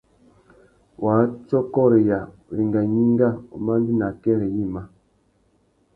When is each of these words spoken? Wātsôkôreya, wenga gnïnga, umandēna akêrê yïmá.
Wātsôkôreya, 1.05 2.19
wenga 2.55 2.81
gnïnga, 2.89 3.29
umandēna 3.57 4.05
akêrê 4.11 4.47
yïmá. 4.55 4.81